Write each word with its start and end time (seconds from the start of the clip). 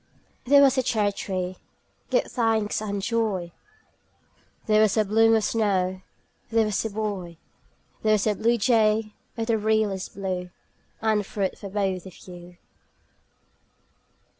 There 0.45 0.63
was 0.63 0.79
a 0.79 0.81
cherry 0.81 1.11
tree, 1.11 1.57
give 2.09 2.23
thanks 2.23 2.81
and 2.81 3.03
joy! 3.03 3.51
There 4.65 4.81
was 4.81 4.97
a 4.97 5.05
bloom 5.05 5.35
of 5.35 5.43
snow 5.43 6.01
There 6.49 6.65
was 6.65 6.83
a 6.83 6.89
boy 6.89 7.37
There 8.01 8.13
was 8.13 8.25
a 8.25 8.33
bluejay 8.33 9.13
of 9.37 9.45
the 9.45 9.59
realest 9.59 10.15
blue 10.15 10.49
And 11.03 11.23
fruit 11.23 11.55
for 11.55 11.69
both 11.69 12.07
of 12.07 12.17
you. 12.27 12.57